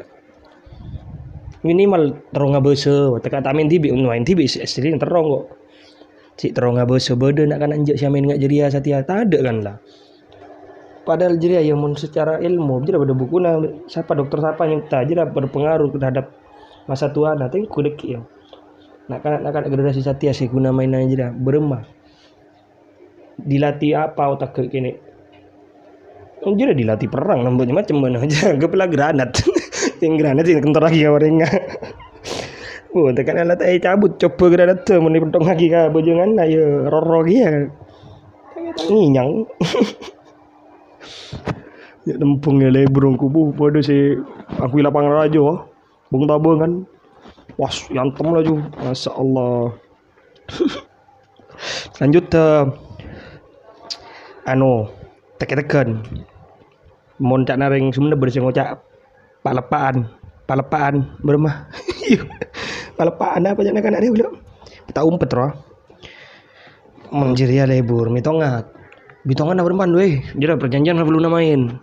minimal 1.66 2.16
terus 2.32 2.48
ngabese 2.54 2.96
tekan 3.26 3.42
tamin 3.44 3.68
tibi 3.68 3.92
main 3.92 4.24
tibi 4.24 4.46
istri 4.46 4.94
terus 4.96 5.24
kok. 5.26 5.46
Si 6.38 6.54
terus 6.54 6.70
ngabese 6.78 7.18
bede 7.18 7.50
nak 7.50 7.66
kan 7.66 7.74
anjak 7.74 7.98
siamin 7.98 8.30
ngak 8.30 8.40
jeria 8.40 8.70
satia 8.70 9.02
ada 9.02 9.38
kan 9.42 9.58
lah. 9.66 9.76
Padahal 11.02 11.42
jeria 11.42 11.66
yang 11.66 11.82
mun 11.82 11.98
secara 11.98 12.38
ilmu 12.38 12.84
jadi 12.86 13.00
pada 13.00 13.16
buku 13.16 13.36
nah 13.42 13.58
siapa 13.90 14.14
dokter 14.14 14.44
siapa 14.44 14.64
yang 14.70 14.86
tak 14.86 15.10
jadi 15.10 15.26
berpengaruh 15.26 15.90
terhadap 15.96 16.30
masa 16.86 17.10
tua 17.10 17.34
nanti 17.34 17.64
kudek 17.66 18.00
ya 18.04 18.20
nak 19.08 19.24
kan 19.24 19.40
nak 19.40 19.52
kan 19.56 19.64
generasi 19.72 20.04
satia 20.04 20.36
sih 20.36 20.52
guna 20.52 20.76
mainan 20.76 21.08
aja 21.08 21.28
dah 21.28 21.32
beremah 21.32 21.84
dilatih 23.38 23.94
apa 23.98 24.24
otak 24.34 24.58
Oh, 26.46 26.54
jadi 26.54 26.78
dilatih 26.78 27.10
perang 27.10 27.42
nampaknya 27.42 27.74
macam 27.74 27.98
mana? 27.98 28.22
Aja 28.26 28.54
kepala 28.54 28.86
granat. 28.86 29.42
Yang 30.04 30.14
granat 30.22 30.46
ini 30.46 30.62
kentar 30.62 30.84
lagi 30.86 31.02
orang 31.10 31.42
Oh, 32.98 33.14
tekan 33.14 33.38
alat 33.38 33.62
eh 33.62 33.78
cabut 33.78 34.18
coba 34.18 34.46
granat 34.50 34.88
tuh 34.88 34.98
mau 34.98 35.12
dipentong 35.12 35.46
lagi 35.46 35.70
kah 35.70 35.92
bojongan 35.92 36.40
ayo 36.40 36.88
roro 36.90 37.28
ya. 37.30 37.68
Nginyang. 38.90 39.46
Ya 42.08 42.16
tempung 42.16 42.64
ya 42.64 42.72
lebrong 42.72 43.20
kubu 43.20 43.54
pada 43.54 43.84
si 43.84 44.16
aku 44.58 44.82
lapangan 44.82 45.14
rajo 45.14 45.68
bung 46.10 46.26
tabung 46.26 46.58
kan. 46.58 46.72
Was 47.60 47.86
yantem 47.92 48.34
laju 48.34 48.66
masya 48.82 49.12
Allah. 49.14 49.76
Lanjut 52.00 52.26
uh, 52.34 52.72
anu 54.48 54.88
teke-teken 55.38 56.02
mon 57.22 57.44
cak 57.44 57.60
naring 57.60 57.92
sebenarnya 57.92 58.18
bersih 58.18 58.42
ngocak 58.42 58.80
palepaan 59.44 60.08
palepaan 60.48 61.06
bermah 61.22 61.68
palepaan 62.98 63.46
apa 63.46 63.62
jangan 63.62 63.84
kan 63.84 64.00
ada 64.00 64.08
udah 64.08 64.32
kita 64.88 65.04
umpet 65.04 65.30
roh. 65.36 65.52
Menjeria 67.12 67.68
lebur 67.68 68.08
mitongat. 68.12 68.68
Bitongan 69.28 69.60
apa 69.60 69.68
berman 69.68 69.92
weh 69.96 70.24
jadi 70.40 70.56
perjanjian 70.56 71.00
belum 71.04 71.28
namain 71.28 71.76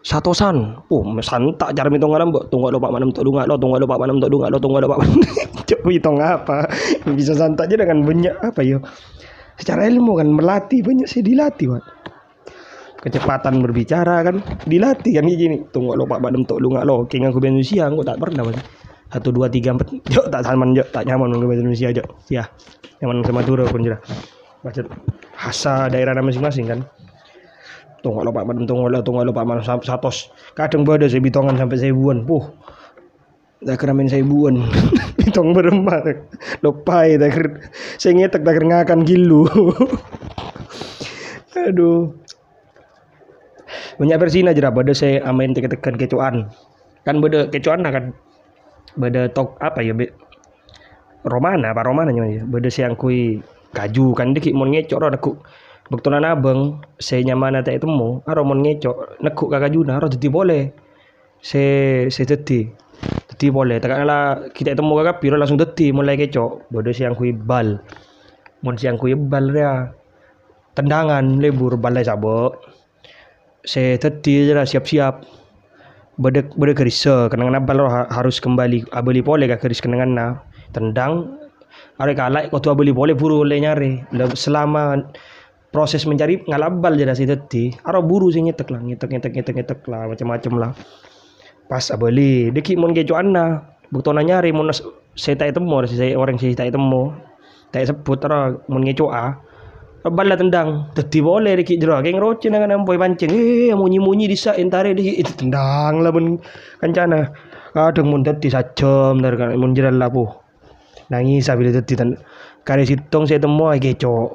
satosan. 0.00 0.80
Oh 0.88 1.04
santak 1.20 1.76
cara 1.76 1.92
mitongan 1.92 2.32
mbok 2.32 2.48
tunggu 2.48 2.72
lo 2.72 2.80
pak 2.80 2.92
manam 2.92 3.12
tok 3.12 3.24
dunga 3.28 3.44
lo 3.44 3.60
tunggu 3.60 3.76
lo 3.76 3.86
pak 3.88 4.00
manam 4.00 4.16
tok 4.24 4.32
dunga 4.32 4.48
lo 4.48 4.56
tunggu 4.56 4.80
lo 4.80 4.88
pak 4.88 4.98
manam 5.04 5.20
mitong 5.84 6.18
apa. 6.20 6.64
Bisa 7.12 7.36
santak 7.36 7.68
aja 7.68 7.84
dengan 7.84 8.04
banyak 8.04 8.34
apa 8.40 8.60
yo 8.64 8.80
secara 9.60 9.84
ilmu 9.86 10.16
kan 10.16 10.28
melatih 10.32 10.80
banyak 10.80 11.06
sih 11.06 11.20
dilatih 11.20 11.76
Pak. 11.76 11.84
kecepatan 13.00 13.64
berbicara 13.64 14.24
kan 14.24 14.44
dilatih 14.68 15.16
kan 15.16 15.24
gini 15.24 15.64
tunggu 15.72 15.96
lo 15.96 16.04
pak 16.04 16.20
badem 16.20 16.44
tok 16.44 16.60
lu 16.60 16.68
nggak 16.68 16.84
lo 16.84 17.08
king 17.08 17.24
aku 17.24 17.40
Indonesia 17.40 17.88
aku 17.88 18.04
tak 18.04 18.20
pernah 18.20 18.44
mas 18.44 18.60
satu 19.10 19.34
dua 19.34 19.50
tiga 19.50 19.74
empat. 19.74 19.90
Jok 20.14 20.26
tak 20.30 20.46
nyaman 20.46 20.68
jok 20.78 20.88
tak 20.94 21.04
nyaman 21.04 21.34
nggak 21.34 21.58
Indonesia 21.58 21.88
jok. 21.90 22.06
Ya 22.30 22.46
nyaman 23.02 23.26
sama 23.26 23.42
Madura 23.42 23.64
pun 23.66 23.82
jera 23.82 23.98
baca 24.60 24.84
hasa 25.34 25.88
daerah 25.90 26.14
masing-masing 26.22 26.68
kan. 26.70 26.80
Tunggu 28.00 28.22
lo 28.22 28.30
pak 28.30 28.46
badem 28.46 28.64
tunggu 28.70 28.86
lo 28.86 29.02
tunggu 29.02 29.26
lo 29.26 29.32
pak 29.34 29.44
mana 29.44 29.64
satos. 29.64 30.30
Kadang 30.54 30.86
bada 30.86 31.10
saya 31.10 31.18
bitongan 31.18 31.58
sampai 31.58 31.76
seribuan. 31.80 32.22
Puh 32.22 32.54
kira 33.60 33.92
main 33.92 34.08
seribuan 34.08 34.64
bitong 35.20 35.52
berempat. 35.56 36.24
Lupai 36.64 37.20
tak 37.20 37.36
kira 37.36 37.48
saya 38.00 38.12
ngetek 38.16 38.40
kira 38.40 38.64
ngakan 38.64 39.04
gilu. 39.04 39.44
Aduh. 41.68 42.16
Banyak 44.00 44.16
versi 44.16 44.40
aja 44.40 44.72
beda 44.72 44.96
saya 44.96 45.20
amain 45.28 45.52
tekan 45.52 46.00
kecuan 46.00 46.48
kan 47.04 47.20
beda 47.20 47.52
kecuan 47.52 47.84
kan. 47.84 48.16
Beda 48.96 49.28
tok 49.30 49.60
apa 49.60 49.84
ya 49.84 49.92
be? 49.92 50.08
Romana 51.20 51.76
apa 51.76 51.84
romana 51.84 52.08
namanya 52.08 52.48
beda 52.48 52.72
siang 52.72 52.96
kui 52.96 53.44
kaju 53.76 54.16
kan. 54.16 54.32
Dia 54.32 54.56
mau 54.56 54.64
ngecok 54.64 54.98
roh 54.98 55.12
nekuk. 55.12 55.36
Bektonan 55.92 56.24
abang 56.24 56.80
saya 56.96 57.20
nyaman 57.28 57.60
tak 57.60 57.84
mau 57.84 58.24
aro 58.24 58.40
mau 58.40 58.56
ngecok 58.56 59.20
nekuk 59.20 59.52
kaju 59.52 59.80
nah 59.84 60.00
aro 60.00 60.08
jadi 60.08 60.28
boleh. 60.32 60.72
Saya 61.44 62.08
saya 62.08 62.36
jadi 62.36 62.72
jadi 63.40 63.56
boleh 63.56 63.80
lah 64.04 64.52
kita 64.52 64.76
temu 64.76 65.00
kakak 65.00 65.24
piro 65.24 65.40
langsung 65.40 65.56
jadi 65.56 65.96
mulai 65.96 66.20
kecok. 66.20 66.68
Beda 66.68 66.92
siang 66.92 67.16
kui 67.16 67.32
bal. 67.32 67.80
Mau 68.60 68.76
siang 68.76 69.00
kui 69.00 69.16
bal 69.16 69.48
ya 69.56 69.88
tendangan 70.76 71.40
lebur 71.40 71.80
balai 71.80 72.04
sabuk. 72.04 72.60
Saya 73.64 73.96
tadi 73.96 74.44
je 74.44 74.52
lah 74.52 74.68
siap-siap. 74.68 75.24
Beda 76.20 76.44
beda 76.52 76.76
kerisa. 76.76 77.32
Kenangan 77.32 77.64
abal 77.64 77.88
harus 78.12 78.44
kembali. 78.44 78.92
Abali 78.92 79.24
boleh 79.24 79.48
ke 79.48 79.56
keris 79.56 79.80
kenangan 79.80 80.10
na 80.12 80.26
tendang. 80.76 81.40
Ada 81.96 82.12
kalai 82.12 82.52
kau 82.52 82.60
tu 82.60 82.68
abali 82.68 82.92
boleh 82.92 83.16
buru 83.16 83.40
oleh 83.40 83.56
nyari. 83.56 84.04
Selama 84.36 85.00
proses 85.72 86.04
mencari 86.04 86.44
ngalabal 86.44 86.92
je 86.92 87.08
lah 87.08 87.16
si 87.16 87.24
tadi 87.24 87.72
ada 87.88 88.04
buru 88.04 88.28
sih 88.28 88.44
nyetek 88.44 88.68
lah. 88.68 88.84
Nyetek 88.84 89.08
nyetek 89.08 89.32
nyetek 89.32 89.54
nyetek 89.64 89.80
lah. 89.88 90.12
Macam-macam 90.12 90.52
lah 90.60 90.72
pas 91.70 91.86
abali 91.94 92.50
deki 92.50 92.74
mon 92.74 92.90
kejo 92.90 93.14
anna 93.14 93.62
buktona 93.94 94.26
nyari 94.26 94.50
mon 94.50 94.74
saya 95.14 95.34
tak 95.38 95.54
temu 95.54 95.78
saya 95.86 96.18
orang 96.18 96.34
saya 96.34 96.58
tak 96.58 96.74
temu 96.74 97.14
tak 97.70 97.86
sebut 97.86 98.18
ara 98.26 98.58
mon 98.66 98.82
ngeco 98.82 99.14
a 99.14 99.38
bala 100.08 100.32
tendang 100.32 100.88
tadi 100.96 101.20
boleh 101.20 101.60
dikit 101.60 101.76
jero. 101.76 102.00
Geng 102.00 102.16
roce 102.16 102.48
dengan 102.48 102.72
ampoi 102.72 102.96
pancing. 102.96 103.28
Eh 103.28 103.76
munyi-munyi 103.76 104.32
sa 104.32 104.56
entare 104.56 104.96
di 104.96 105.20
itu 105.20 105.28
tendang 105.36 106.00
lah 106.00 106.08
pun 106.08 106.40
kancana 106.80 107.28
kadang 107.76 108.08
mun 108.08 108.24
tadi 108.24 108.48
sajam 108.48 109.20
dari 109.20 109.36
kan 109.36 109.52
mun 109.60 109.76
jeral 109.76 110.00
lah 110.00 110.08
pu 110.08 110.24
nangis 111.12 111.46
sambil 111.46 111.68
tadi 111.68 111.94
tan 112.00 112.16
kare 112.64 112.88
sitong 112.88 113.28
saya 113.28 113.44
temu 113.44 113.68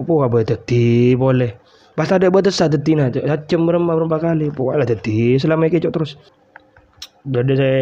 pu 0.05 0.13
apa 0.21 0.37
tadi 0.45 1.17
boleh. 1.17 1.57
Pas 1.95 2.11
ada 2.11 2.27
batas 2.29 2.61
satu 2.61 2.77
tina 2.77 3.09
sajam 3.09 3.65
berapa 3.65 3.81
berapa 3.81 4.17
kali. 4.21 4.53
Pokoknya 4.53 4.85
tadi 4.85 5.41
selama 5.41 5.65
keco 5.71 5.89
terus 5.89 6.21
beda 7.25 7.53
saya 7.58 7.79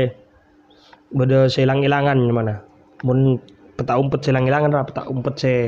beda 1.14 1.52
saya 1.52 1.70
hilang-hilangan 1.70 2.18
mana. 2.32 2.56
Mun 3.04 3.38
peta 3.76 4.00
umpet 4.00 4.24
saya 4.24 4.38
hilang-hilangan 4.38 4.72
lah 4.72 4.84
peta 4.88 5.04
umpet 5.10 5.36
saya 5.38 5.62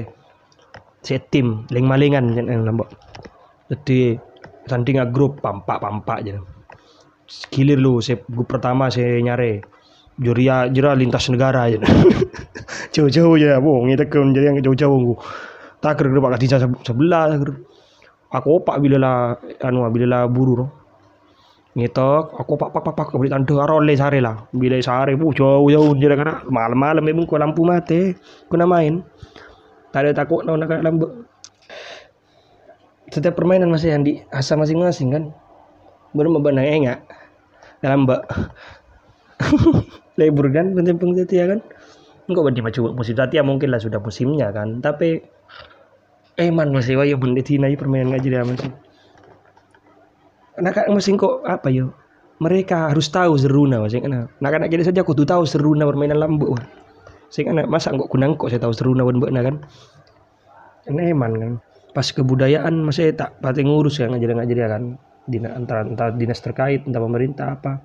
setim 1.05 1.69
ling 1.69 1.85
malingan 1.85 2.33
yang 2.33 2.65
nambah 2.65 2.89
jadi 3.69 4.17
sanding 4.65 4.97
grup 5.13 5.37
pampak 5.37 5.77
pampak 5.77 6.25
aja 6.25 6.41
gilir 7.53 7.77
lu 7.77 8.01
saya 8.01 8.17
grup 8.25 8.49
pertama 8.49 8.89
saya 8.89 9.21
nyari 9.21 9.61
juria 10.17 10.65
jera 10.73 10.97
lintas 10.97 11.29
negara 11.29 11.69
aja 11.69 11.77
jauh-jauh 12.93 13.37
ya 13.37 13.61
bu 13.61 13.85
ngita 13.85 14.09
ke 14.09 14.17
jadi 14.33 14.45
yang 14.49 14.57
jauh-jauh 14.65 14.97
gua 15.13 15.17
tak 15.83 16.01
kira 16.01 16.17
pak 16.17 16.41
kasih 16.41 16.65
sebelah 16.81 17.37
aku 18.33 18.47
opak 18.57 18.81
bila 18.81 18.97
lah 18.97 19.17
anu 19.61 19.85
bila 19.93 20.05
lah 20.09 20.21
buru 20.25 20.65
ngitok 21.75 22.39
aku 22.39 22.55
pak 22.55 22.71
pak 22.71 22.81
pak 22.87 22.93
pak 22.95 23.07
beli 23.19 23.27
tanda 23.27 23.55
arole 23.59 23.93
sare 23.99 24.23
lah. 24.23 24.47
Bila 24.55 24.79
sare 24.79 25.19
bu 25.19 25.35
jauh 25.35 25.67
jauh 25.67 25.91
jadi 25.95 26.15
karena 26.15 26.39
malam 26.47 26.79
malam 26.79 27.03
memang 27.03 27.27
ku 27.27 27.35
lampu 27.35 27.67
mati 27.67 28.15
ku 28.47 28.55
main. 28.55 29.03
Tak 29.91 30.07
ada 30.07 30.11
takut 30.23 30.47
nak 30.47 30.63
nak 30.63 30.83
lambat 30.83 31.11
setiap 33.11 33.37
permainan 33.37 33.69
masih 33.69 33.93
yang 33.95 34.03
di 34.03 34.23
asa 34.31 34.55
masing-masing 34.55 35.11
kan. 35.11 35.23
Belum 36.15 36.39
bebenah 36.39 36.63
enggak 36.63 36.99
dalam 37.83 38.07
mbak 38.07 38.23
libur 40.15 40.47
kan 40.55 40.71
penting 40.71 41.27
ya 41.27 41.45
kan. 41.51 41.59
Enggak 42.25 42.41
berarti 42.41 42.61
macam 42.63 42.81
musim 42.95 43.15
ya 43.19 43.43
mungkin 43.43 43.67
lah 43.69 43.79
sudah 43.83 43.99
musimnya 43.99 44.49
kan. 44.55 44.79
Tapi 44.79 45.21
eh 46.35 46.49
man 46.51 46.71
masih 46.71 46.99
wayo 46.99 47.15
mendetin 47.15 47.63
aja 47.63 47.75
permainan 47.79 48.15
ngaji 48.15 48.27
dia 48.27 48.43
masih 48.43 48.71
nak 50.61 50.87
masih 50.91 51.17
kok 51.19 51.43
apa 51.47 51.67
yo? 51.71 51.91
Mereka 52.39 52.91
harus 52.91 53.07
tahu 53.07 53.39
seruna 53.39 53.79
masih 53.83 54.03
kan 54.03 54.27
nak 54.27 54.51
nak 54.59 54.69
jadi 54.71 54.83
saja 54.83 55.03
aku 55.03 55.15
tuh 55.15 55.23
tahu 55.23 55.47
seruna 55.47 55.87
permainan 55.87 56.19
lambu 56.19 56.51
saya 57.35 57.51
kan 57.51 57.67
masa 57.67 57.91
kok 57.91 58.07
kunang 58.07 58.39
kok 58.39 58.47
saya 58.47 58.63
tahu 58.63 58.71
seru 58.71 58.95
nawan 58.95 59.19
mbak 59.19 59.35
kan? 59.35 59.55
Eman 60.87 61.31
kan? 61.35 61.51
Pas 61.91 62.07
kebudayaan 62.07 62.79
masih 62.79 63.11
tak 63.11 63.39
pati 63.43 63.67
ngurus 63.67 63.99
ya 63.99 64.07
ngajar 64.07 64.39
ngajar 64.39 64.71
kan? 64.71 64.83
Dina, 65.25 65.57
antara 65.57 65.81
entah 65.83 66.13
dinas 66.13 66.39
terkait 66.39 66.85
entah 66.85 67.01
pemerintah 67.01 67.57
apa. 67.57 67.81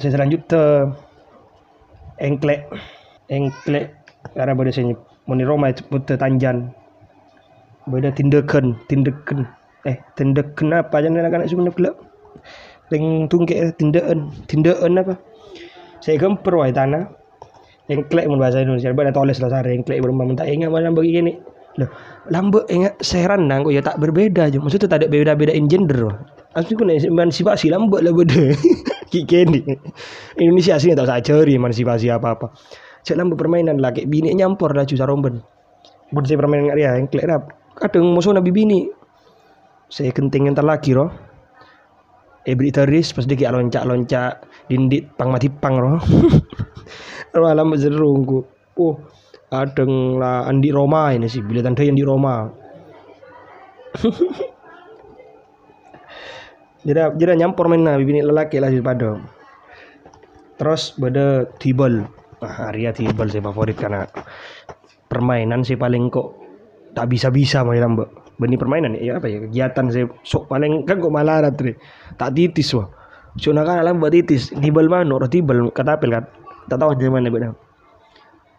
Saya 0.00 0.18
lanjut 0.18 0.48
ke 0.48 0.62
engklek. 2.18 2.74
Engklek 3.30 3.92
karena 4.34 4.58
pada 4.58 4.70
saya 4.74 4.98
moni 5.30 5.44
Roma 5.46 5.70
itu 5.70 5.82
tanjan 6.18 6.74
beda 7.86 8.10
tindakan 8.10 8.74
tindakan 8.90 9.46
eh 9.86 10.02
tindakan 10.18 10.82
apa 10.82 10.94
aja 10.98 11.08
anak-anak 11.08 11.46
sebenarnya 11.46 11.74
kelak 11.78 11.96
Leng 12.90 13.26
tungke 13.26 13.54
tindakan 13.74 14.30
tindakan 14.46 15.02
apa? 15.02 15.14
Saya 15.98 16.22
gemper 16.22 16.54
wai 16.54 16.70
tanah. 16.70 17.10
Yang 17.90 18.10
klek 18.10 18.26
mun 18.30 18.38
bahasa 18.38 18.62
Indonesia. 18.62 18.94
Ada 18.94 19.14
tulis 19.14 19.38
lah 19.42 19.50
sare 19.50 19.70
yang 19.74 19.82
klek 19.82 19.98
belum 20.02 20.22
minta 20.22 20.46
ingat 20.46 20.70
mana 20.70 20.94
bagi 20.94 21.18
gini. 21.18 21.32
Loh 21.76 21.90
lambe 22.32 22.64
ingat 22.72 22.98
seran 23.04 23.46
kok 23.52 23.68
ya 23.68 23.84
tak 23.84 24.00
berbeda 24.00 24.48
aja 24.48 24.58
maksudnya 24.58 24.88
tak 24.88 25.04
ada 25.04 25.06
beda-beda 25.10 25.52
in 25.52 25.68
gender. 25.68 26.08
Asli 26.56 26.72
pun 26.72 26.88
emansipasi 26.88 27.68
lambe 27.68 28.00
lah 28.00 28.16
beda 28.16 28.54
kini 29.12 29.60
Indonesia 30.40 30.80
sini 30.80 30.96
tak 30.96 31.06
saya 31.10 31.20
cari 31.20 31.58
emansipasi 31.58 32.08
apa 32.08 32.38
apa 32.38 32.46
cek 33.04 33.18
lambe 33.18 33.36
permainan 33.36 33.76
lah. 33.82 33.92
Kayak 33.92 34.08
bini 34.08 34.32
nyampur 34.32 34.72
lah 34.72 34.88
cuci 34.88 35.04
romben 35.04 35.42
buat 36.14 36.24
saya 36.24 36.38
permainan 36.38 36.70
nggak 36.70 36.78
ya 36.78 36.90
yang 36.96 37.06
klek 37.10 37.26
rap 37.26 37.42
kadang 37.76 38.08
musuh 38.14 38.32
nabi 38.32 38.54
bini 38.54 38.88
saya 39.86 40.10
kenting 40.10 40.50
entar 40.50 40.66
lagi 40.66 40.94
roh 40.94 41.10
Ebri 42.46 42.70
teris 42.70 43.10
pas 43.10 43.26
dia 43.26 43.50
loncat-loncat 43.50 44.46
dindit 44.70 45.10
pang 45.18 45.34
mati 45.34 45.50
pang 45.50 45.82
roh. 45.82 45.98
roh 47.34 47.48
alam 47.50 47.74
jerungku. 47.74 48.46
Oh, 48.78 49.02
adeng 49.50 50.22
lah 50.22 50.46
Andi 50.46 50.70
Roma 50.70 51.10
ini 51.10 51.26
sih 51.26 51.42
bila 51.42 51.58
tanda 51.66 51.82
yang 51.82 51.98
di 51.98 52.06
Roma. 52.06 52.46
jadi 56.86 57.10
jadi 57.18 57.34
nyampur 57.34 57.66
main 57.66 57.82
nabi 57.82 58.06
bini 58.06 58.22
lelaki 58.22 58.62
lah 58.62 58.70
pada. 58.78 59.18
Terus 60.54 60.94
pada 60.94 61.50
tibel. 61.58 62.06
Ah, 62.38 62.70
Arya 62.70 62.94
tibel 62.94 63.26
saya 63.26 63.42
favorit 63.42 63.74
karena 63.74 64.06
permainan 65.10 65.66
sih 65.66 65.74
paling 65.74 66.14
kok 66.14 66.30
tak 66.94 67.10
bisa-bisa 67.10 67.66
main 67.66 67.82
mbak 67.90 68.25
benih 68.36 68.60
permainan 68.60 68.96
ya 69.00 69.16
apa 69.16 69.32
ya 69.32 69.40
kegiatan 69.48 69.84
saya 69.88 70.06
sok 70.24 70.52
paling 70.52 70.84
kan 70.84 71.00
kok 71.00 71.12
malah 71.12 71.40
ada 71.40 71.50
tak 72.20 72.30
titis 72.36 72.72
wah. 72.76 72.88
So 73.36 73.52
nak 73.52 73.68
alam 73.68 74.00
buat 74.00 74.16
titis. 74.16 74.52
Nibel 74.56 74.88
mana 74.88 75.12
orang 75.12 75.28
tibel 75.28 75.68
apel 75.68 76.10
kan? 76.12 76.24
Tak 76.66 76.80
tahu 76.80 76.96
di 76.96 77.08
mana 77.12 77.28
beda 77.28 77.52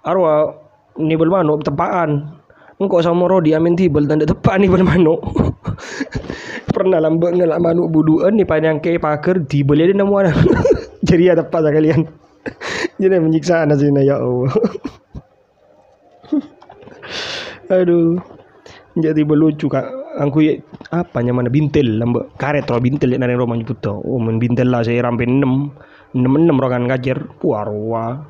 arwah 0.07 0.55
nibel 0.95 1.27
mana 1.27 1.59
tepaan 1.59 2.31
engkau 2.79 3.03
sama 3.03 3.27
rodi 3.27 3.51
amin 3.51 3.75
tibel 3.75 4.07
tanda 4.07 4.23
tepak 4.23 4.55
nibel 4.63 4.87
mano 4.87 5.19
pernah 6.73 7.03
lambek 7.03 7.35
ngelak 7.35 7.59
manu 7.59 7.91
buduan 7.91 8.39
nih 8.39 8.47
panjang 8.47 8.79
ke 8.79 8.95
paker 8.95 9.43
tibel 9.51 9.83
ada 9.83 9.91
nama 9.91 10.13
ada 10.23 10.31
jadi 11.07 11.35
ada 11.35 11.43
tepat 11.43 11.71
kalian. 11.75 12.01
Jadi 12.97 13.19
menyiksa 13.19 13.67
anak 13.67 13.83
ya 13.83 14.17
Allah. 14.23 14.51
Aduh 17.67 18.15
jadi 18.99 19.21
belucu 19.23 19.69
kak. 19.69 19.85
Angku 20.17 20.41
apa 20.89 21.21
mana? 21.21 21.53
Bintel 21.53 22.01
lambe 22.01 22.33
karet 22.41 22.65
roh 22.65 22.81
bintel 22.81 23.13
ya 23.13 23.21
nari 23.21 23.37
romanya 23.37 23.69
puto 23.69 24.01
oh 24.01 24.17
men 24.17 24.41
bintel 24.41 24.73
lah 24.73 24.81
saya 24.81 25.05
rampe 25.05 25.25
enam. 25.25 25.69
Enam 26.17 26.33
enam 26.35 26.57
rokan 26.57 26.89
ngajar. 26.89 27.21
Puarwa 27.37 28.25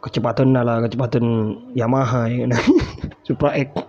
kecepatan 0.00 0.56
lah 0.56 0.80
kecepatan 0.84 1.24
Yamaha 1.76 2.32
ya. 2.32 2.48
Nah. 2.48 2.60
Supra 3.26 3.52
X. 3.54 3.68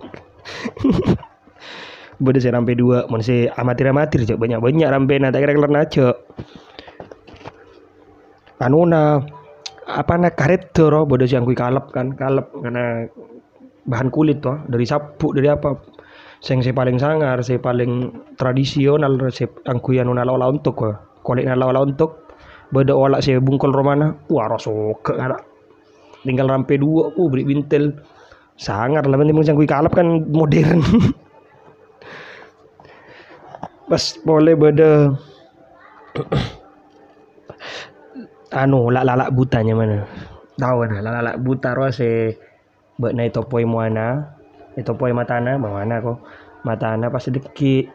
Beda 2.19 2.35
saya 2.43 2.59
rampe 2.59 2.75
dua, 2.75 3.07
mana 3.07 3.23
saya 3.23 3.47
amatir 3.55 3.87
amatir 3.87 4.27
cek 4.27 4.35
banyak 4.35 4.59
banyak 4.59 4.91
rampe 4.91 5.15
nanti 5.15 5.39
kira-kira 5.39 5.71
nace. 5.71 6.11
Anuna 8.59 9.23
apa 9.87 10.13
nak 10.19 10.35
karet 10.35 10.75
tuh 10.75 10.91
roh. 10.91 11.07
Bodoh 11.07 11.23
yang 11.23 11.47
kui 11.47 11.55
kalap 11.55 11.95
kan. 11.95 12.11
Kalap 12.19 12.51
karena 12.59 13.07
bahan 13.87 14.11
kulit 14.11 14.43
tuh 14.43 14.59
dari 14.67 14.83
sapu 14.83 15.31
dari 15.31 15.47
apa 15.47 15.79
sing 16.39 16.63
saya 16.63 16.71
paling 16.71 16.95
sangar 16.95 17.35
saya 17.43 17.59
paling 17.59 18.15
tradisional 18.39 19.19
saya 19.27 19.51
angku 19.67 19.91
yang 19.91 20.07
nala 20.07 20.39
olah 20.39 20.47
untuk 20.47 20.79
kolek 21.23 21.43
nala 21.43 21.67
olah 21.67 21.83
untuk 21.83 22.31
beda 22.71 22.95
olah 22.95 23.19
saya 23.19 23.43
bungkol 23.43 23.75
romana. 23.75 24.15
Wah 24.31 24.47
rosok 24.47 25.19
ada. 25.19 25.43
Tinggal 26.23 26.47
rampe 26.47 26.79
dua 26.79 27.11
uh 27.11 27.27
beri 27.27 27.43
bintel 27.47 27.95
sangar 28.59 29.07
lah 29.07 29.17
penting 29.19 29.39
yang 29.39 29.67
kalap 29.67 29.91
kan 29.95 30.07
modern. 30.31 30.79
Pas 33.89 34.03
boleh 34.21 34.53
beda 34.53 35.17
anu 38.61 38.93
lak 38.93 39.03
lalak 39.03 39.33
butanya 39.35 39.75
mana? 39.75 40.07
Tahu 40.59 40.87
nah 40.87 41.01
lak 41.03 41.13
lalak 41.19 41.35
buta 41.41 41.71
saya 41.91 42.31
buat 42.99 43.15
naik 43.15 43.31
topoi 43.31 43.63
muana 43.63 44.38
itu 44.79 44.91
poy 44.95 45.11
matana 45.11 45.59
mana 45.59 45.99
ko 45.99 46.23
matana 46.63 47.11
pas 47.11 47.27
deki 47.27 47.85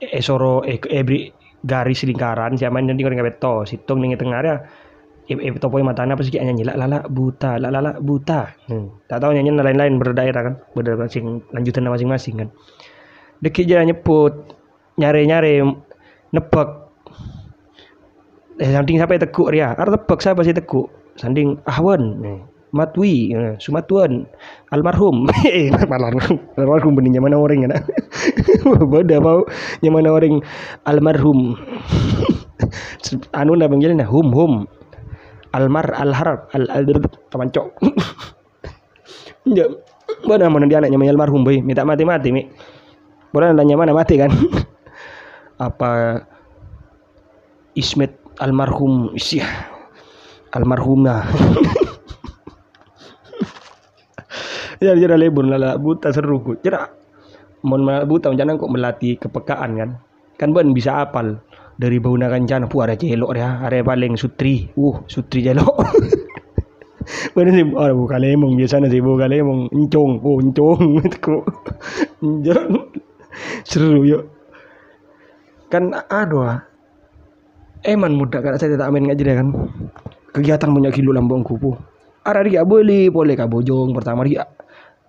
e 0.00 0.20
soro 0.20 0.60
e 0.62 0.76
ebri 0.76 1.32
garis 1.64 2.04
lingkaran 2.04 2.60
siapa 2.60 2.76
yang 2.78 2.96
tinggal 2.96 3.16
nggak 3.16 3.28
beto 3.34 3.64
situng 3.64 4.04
nih 4.04 4.20
tengah 4.20 4.40
ya 4.44 4.56
e, 5.28 5.32
e 5.32 5.48
topoy 5.56 5.80
matana 5.80 6.12
pas 6.12 6.28
kayaknya 6.28 6.52
nyanyi 6.52 6.64
lala 6.68 6.98
buta 7.08 7.56
lala 7.56 7.96
buta. 7.96 8.52
Hmm. 8.68 9.00
tak 9.08 9.24
tahu 9.24 9.32
nyanyi 9.32 9.56
lain-lain 9.56 9.96
berdaerah 9.96 10.42
kan 10.44 10.54
berdasarkan 10.76 11.08
sing 11.08 11.24
lanjutan 11.56 11.88
masing-masing 11.88 12.34
kan. 12.44 12.48
Deki 13.40 13.64
jalan 13.64 13.92
nyeput 13.92 14.32
nyare-nyare 15.00 15.64
nepek 16.36 16.68
eh 18.62 18.70
sanding 18.70 19.02
sampai 19.02 19.18
tekuk 19.18 19.50
ya 19.50 19.74
ada 19.74 19.98
tepek 19.98 20.22
siapa 20.22 20.46
sih 20.46 20.54
tekuk 20.54 20.86
sanding 21.18 21.58
ahwan 21.66 22.22
nih 22.22 22.38
Matwi, 22.74 23.30
ya, 23.30 23.54
Sumatuan, 23.62 24.26
almarhum, 24.74 25.30
eh 25.46 25.70
almarhum, 25.70 26.42
almarhum 26.58 26.98
benih 26.98 27.22
mana 27.22 27.38
orang 27.38 27.70
ya, 27.70 27.78
beda 28.66 29.22
mau 29.22 29.46
mana 29.86 30.10
orang 30.10 30.42
almarhum, 30.82 31.54
anu 33.38 33.54
na 33.54 33.70
panggilnya 33.70 34.02
hum 34.02 34.34
hum, 34.34 34.52
almar 35.54 35.86
alhar 35.94 36.50
al 36.50 36.66
al 36.66 36.82
cok, 37.54 37.78
ya, 39.54 39.70
mana 40.26 40.50
mana 40.50 40.66
dia 40.66 40.82
anaknya 40.82 41.14
almarhum 41.14 41.46
boy, 41.46 41.62
minta 41.62 41.86
mati 41.86 42.02
mati 42.02 42.34
mi, 42.34 42.42
boleh 43.30 43.54
nanya 43.54 43.78
mana 43.78 43.94
mati 43.94 44.18
kan, 44.18 44.34
apa? 45.62 46.26
Ismet 47.78 48.18
almarhum, 48.42 49.14
isya 49.14 49.46
almarhumah. 50.50 51.22
Ya 54.82 54.94
jadi 54.94 55.14
lebur 55.18 55.46
lala 55.46 55.76
buta 55.78 56.10
seru 56.10 56.40
ku. 56.42 56.52
Jadi 56.58 56.78
mon 57.64 57.84
buta 58.06 58.32
jangan 58.34 58.58
kok 58.58 58.72
melatih 58.72 59.18
kepekaan 59.20 59.70
kan? 59.78 59.90
Kan 60.40 60.50
ben 60.54 60.74
bisa 60.74 61.06
apal. 61.06 61.38
Dari 61.74 61.98
bau 61.98 62.14
kancana 62.14 62.70
pu 62.70 62.86
ada 62.86 62.94
celok 62.94 63.34
ya 63.34 63.58
ada 63.66 63.82
paling 63.82 64.14
sutri. 64.14 64.70
Uh 64.78 65.02
sutri 65.10 65.42
celok. 65.42 65.74
Bener 67.36 67.52
sih, 67.52 67.66
oh 67.68 67.88
bukan 67.92 68.20
lemong 68.20 68.56
biasanya 68.56 68.88
sih 68.88 69.04
bukan 69.04 69.28
lemong, 69.28 69.60
encong, 69.76 70.24
oh 70.24 70.40
encong. 70.40 70.80
Itu 71.04 71.18
kok, 71.20 71.44
seru 73.68 74.08
yuk. 74.08 74.24
Kan 75.68 75.92
aduh, 75.92 76.48
ah. 76.48 76.58
eman 77.84 78.16
muda 78.16 78.40
kan 78.40 78.56
saya 78.56 78.78
tidak 78.78 78.88
main 78.88 79.04
ngajar 79.04 79.36
kan, 79.36 79.48
kegiatan 80.32 80.70
punya 80.72 80.88
kilo 80.94 81.12
lambung 81.12 81.44
kupu. 81.44 81.76
Ada 82.24 82.40
dia 82.48 82.64
boleh, 82.64 83.12
boleh 83.12 83.36
kabojong 83.36 83.92
pertama 83.92 84.24
dia 84.24 84.48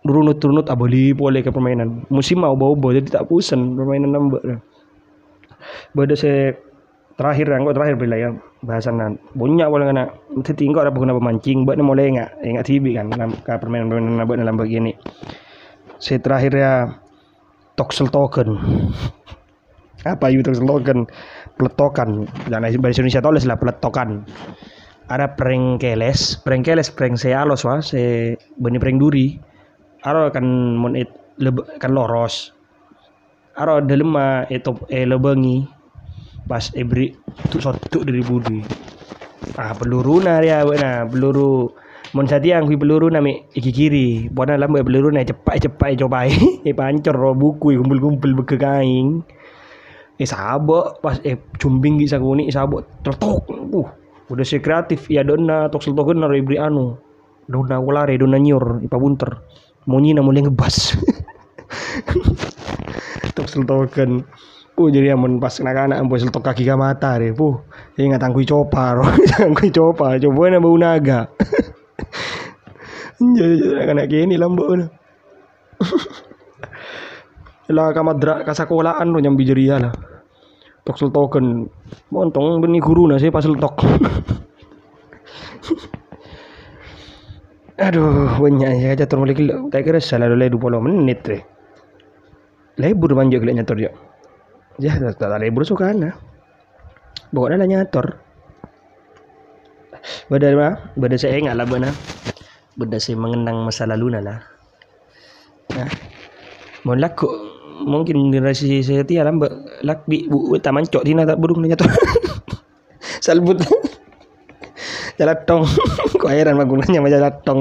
runut-runut 0.05 0.69
abali 0.69 1.11
ah, 1.11 1.17
boleh 1.17 1.41
ke 1.41 1.49
permainan. 1.49 2.05
Musim 2.13 2.45
mau 2.45 2.53
bau 2.53 2.77
bau 2.77 2.93
jadi 2.93 3.09
tak 3.09 3.27
pusen 3.27 3.75
permainan 3.75 4.13
nambah 4.13 4.41
Bada 5.97 6.13
saya 6.13 6.53
terakhir 7.17 7.49
yang 7.49 7.65
terakhir 7.73 7.95
bila 7.97 8.15
ya 8.19 8.29
bahasan 8.61 9.17
banyak 9.33 9.67
boleh 9.71 9.85
kena 9.87 10.03
mesti 10.35 10.53
tinggal 10.53 10.85
ada 10.85 10.91
pengguna 10.91 11.15
pemancing 11.15 11.63
buat 11.63 11.79
mulai 11.79 12.11
enggak 12.11 12.29
enggak 12.43 12.67
TV 12.67 12.91
kan 12.91 13.07
ke 13.15 13.53
permainan 13.55 13.87
permainan 13.87 14.19
nambah 14.19 14.35
dalam 14.35 14.59
begini 14.59 14.91
saya 15.99 16.19
terakhir 16.19 16.53
ya 16.53 16.73
toxel 17.79 18.11
token. 18.11 18.59
Apa 20.05 20.29
itu 20.31 20.43
toxel 20.45 20.67
token? 20.67 21.09
Peletokan. 21.55 22.27
Dan 22.51 22.67
bahasa 22.83 22.99
Indonesia 22.99 23.23
tulis 23.23 23.43
lah 23.47 23.57
peletokan. 23.59 24.27
Ada 25.05 25.37
prank 25.37 25.81
keles 25.81 26.41
prank 26.41 26.65
keles 26.65 26.89
saya 27.17 27.45
wah. 27.45 27.79
Saya 27.79 28.35
benih 28.57 28.81
prank 28.81 28.97
duri 28.97 29.37
aro 30.05 30.29
kan 30.29 30.45
mon 30.77 30.93
it 30.93 31.09
lebe, 31.41 31.65
kan 31.81 31.91
loros 31.91 32.53
aro 33.57 33.81
delema 33.81 34.45
itu 34.53 34.71
e 34.87 35.03
lebengi 35.03 35.65
pas 36.45 36.69
ebri 36.77 37.17
tu 37.49 37.57
sotu 37.57 38.05
dari 38.05 38.21
budi 38.21 38.61
ah 39.57 39.73
peluru 39.73 40.21
na 40.21 40.39
dia 40.39 40.61
nah 40.61 41.03
peluru 41.09 41.73
Mun 42.15 42.31
satiang 42.31 42.63
kui 42.63 42.79
peluru 42.79 43.11
nami 43.11 43.43
iki 43.51 43.75
kiri. 43.75 44.07
Bona 44.31 44.55
lambe 44.55 44.79
peluru 44.87 45.11
na 45.11 45.27
cepat 45.27 45.67
cepat 45.67 45.99
coba 45.99 46.23
eh 46.23 46.71
pancor 46.79 47.11
ro 47.11 47.35
buku 47.35 47.75
kumpul-kumpul 47.75 48.31
beke 48.39 48.55
kain. 48.55 49.19
Eh 50.15 50.23
sabok 50.23 51.03
pas 51.03 51.19
eh 51.27 51.35
cumbing 51.59 51.99
gi 51.99 52.07
sakuni 52.07 52.47
sabok 52.47 53.03
tertok. 53.03 53.51
Uh, 53.51 53.91
udah 54.31 54.45
si 54.47 54.63
kreatif 54.63 55.11
ya 55.11 55.27
dona 55.27 55.67
tok 55.67 55.83
seltokeun 55.83 56.23
na 56.23 56.31
ibri 56.31 56.55
anu. 56.55 56.95
Dona 57.51 57.83
ulare 57.83 58.15
dona 58.15 58.39
nyur 58.39 58.79
ipa 58.79 58.95
bunter. 58.95 59.35
Monyi 59.85 60.17
na 60.17 60.25
mulai 60.25 60.41
ngebas. 60.41 60.97
tok 63.35 63.47
seltokeun. 63.51 64.25
Uh 64.75 64.91
jadi 64.91 65.15
amun 65.15 65.39
pas 65.39 65.55
anak-anak 65.55 66.03
ambo 66.03 66.19
seltok 66.19 66.51
kaki 66.51 66.67
ka 66.67 66.75
mata 66.75 67.15
deh. 67.15 67.31
Puh, 67.31 67.63
ingat 67.95 68.19
angkui 68.19 68.43
copa 68.43 68.97
ro. 68.97 69.07
angkui 69.45 69.71
copa, 69.71 70.19
coba 70.19 70.59
bau 70.59 70.75
naga. 70.75 71.31
Jadi 73.15 73.55
anak 73.87 74.11
kini 74.11 74.35
lambo 74.35 74.75
na. 74.75 74.91
Lah 77.71 77.89
kamadra 77.95 78.43
kasakolaan 78.43 79.07
lo 79.07 79.23
nyambi 79.23 79.47
jeria 79.47 79.79
lah. 79.79 79.95
Tok 80.83 80.99
token 81.07 81.71
montong 82.11 82.59
beni 82.59 82.83
guru 82.83 83.07
na 83.07 83.15
sih 83.15 83.31
pas 83.31 83.47
tok. 83.47 83.75
Aduh, 87.75 88.39
banyak 88.39 88.71
ya 88.79 88.95
aja 88.95 89.03
turun 89.03 89.27
lagi. 89.27 89.51
Tak 89.51 89.81
kira 89.83 89.99
salah 89.99 90.31
dulu 90.31 90.55
dua 90.55 90.79
menit 90.79 91.19
deh. 91.27 91.41
Lebur 92.79 93.11
banjir 93.15 93.43
kelihatan 93.43 93.63
nyator 93.63 93.77
ya. 93.79 93.91
Ya, 94.79 94.95
tak 94.99 95.39
lebur 95.39 95.63
suka 95.67 95.91
na. 95.95 96.15
Bawa 97.31 97.55
lah 97.55 97.67
nyator. 97.67 98.19
Bada 100.29 100.53
mah, 100.53 100.73
bada 100.95 101.15
saya 101.17 101.41
enggak 101.41 101.57
lah 101.57 101.65
bana 101.65 101.89
berdasar 102.75 103.15
mengenang 103.15 103.63
masa 103.63 103.87
lalu 103.87 104.19
lah. 104.19 104.43
Nah, 105.73 105.89
mohon 106.83 106.99
laku 106.99 107.27
mungkin 107.83 108.31
generasi 108.31 108.83
saya 108.83 109.03
tiada 109.03 109.31
lak 109.83 110.07
bi 110.07 110.27
bu 110.27 110.55
taman 110.59 110.87
cok 110.87 111.03
dina 111.03 111.23
tak 111.25 111.39
burung 111.39 111.63
nanya 111.63 111.79
tu. 111.79 111.87
Salbut. 113.25 113.59
Jalan 115.19 115.37
tong. 115.47 115.63
Kau 116.21 116.29
heran 116.31 116.59
mah 116.59 116.67
gunanya 116.67 116.99
macam 116.99 117.15
jalan 117.19 117.35
tong. 117.43 117.59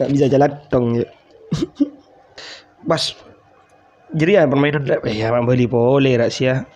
Tak 0.00 0.08
bisa 0.08 0.26
jalan 0.28 0.52
tong 0.72 0.86
je. 0.96 1.06
Bas. 2.84 3.16
Jadi 4.10 4.34
ya 4.34 4.48
permainan 4.50 4.82
eh 5.06 5.14
ya 5.22 5.30
beli 5.30 5.70
boleh 5.70 6.18
rahasia. 6.18 6.66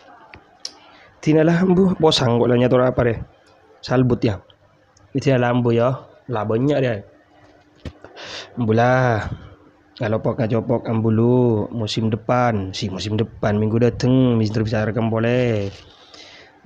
Tinalah 1.19 1.67
bu 1.67 1.97
bosang 1.99 2.39
kok 2.39 2.47
nanya 2.47 2.71
tu 2.71 2.79
apa 2.79 3.01
deh. 3.03 3.19
Salbut 3.83 4.23
ya. 4.23 4.39
Itu 5.17 5.35
lambu 5.35 5.75
ya. 5.75 6.05
Lah 6.31 6.45
banyak 6.47 6.79
dia. 6.79 7.03
Bula 8.55 9.19
kalau 9.95 10.19
pok 10.19 10.43
kacopok 10.43 10.91
ambulu 10.91 11.71
musim 11.71 12.11
depan 12.11 12.75
si 12.75 12.91
musim 12.91 13.15
depan 13.15 13.55
minggu 13.63 13.79
dateng 13.79 14.35
Mister 14.35 14.67
bisa 14.67 14.83
rekam 14.83 15.07
boleh 15.07 15.71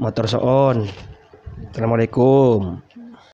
motor 0.01 0.25
soon 0.25 0.89
Assalamualaikum 1.69 2.81